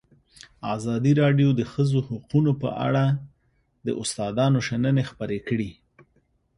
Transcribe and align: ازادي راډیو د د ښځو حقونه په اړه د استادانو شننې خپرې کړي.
ازادي 0.75 1.11
راډیو 1.21 1.49
د 1.53 1.57
د 1.59 1.61
ښځو 1.71 1.99
حقونه 2.09 2.51
په 2.61 2.69
اړه 2.87 3.05
د 3.85 3.87
استادانو 4.01 4.59
شننې 4.67 5.03
خپرې 5.09 5.39
کړي. 5.47 5.71